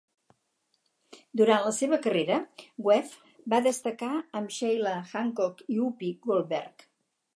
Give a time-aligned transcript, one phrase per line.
[1.41, 2.39] Durant la seva carrera,
[2.87, 6.89] Webbe va destacar amb Sheila Hancock i Whoopi Goldberg.